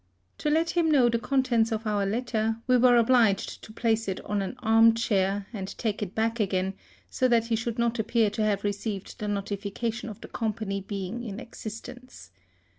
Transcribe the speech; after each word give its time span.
To 0.39 0.49
let 0.49 0.71
him 0.71 0.89
know 0.89 1.09
the 1.09 1.19
contents 1.19 1.71
of 1.71 1.85
our 1.85 2.07
letter, 2.07 2.57
we 2.65 2.75
were 2.75 2.97
obliged 2.97 3.61
to 3.61 3.71
place 3.71 4.07
it 4.07 4.19
on 4.25 4.41
an 4.41 4.55
arm 4.57 4.95
chair, 4.95 5.45
and 5.53 5.67
take 5.77 6.01
it 6.01 6.15
back 6.15 6.39
again, 6.39 6.73
so 7.11 7.27
that 7.27 7.45
he 7.45 7.55
should 7.55 7.77
not 7.77 7.99
appear 7.99 8.31
to 8.31 8.43
have 8.43 8.63
received 8.63 9.19
the 9.19 9.27
notification 9.27 10.09
of 10.09 10.19
the 10.19 10.27
Company 10.27 10.81
being 10.81 11.23
in 11.23 11.39
existence. 11.39 12.31